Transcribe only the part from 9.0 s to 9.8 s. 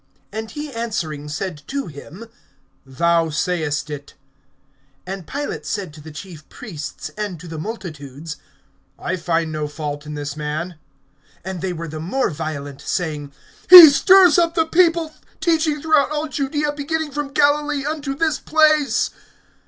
find no